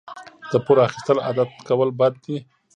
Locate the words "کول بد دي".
1.67-2.37